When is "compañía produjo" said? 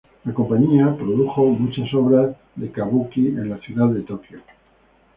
0.33-1.45